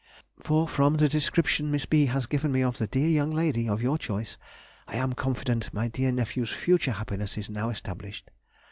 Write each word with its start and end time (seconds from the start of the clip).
For 0.41 0.67
from 0.67 0.95
the 0.95 1.07
description 1.07 1.69
Miss 1.69 1.85
B. 1.85 2.07
has 2.07 2.25
given 2.25 2.51
me 2.51 2.63
of 2.63 2.79
the 2.79 2.87
dear 2.87 3.07
young 3.07 3.29
lady 3.29 3.69
of 3.69 3.83
your 3.83 3.99
choice, 3.99 4.39
I 4.87 4.95
am 4.95 5.13
confident 5.13 5.71
my 5.75 5.89
dear 5.89 6.11
nephew's 6.11 6.49
future 6.49 6.93
happiness 6.93 7.37
is 7.37 7.51
now 7.51 7.69
established. 7.69 8.31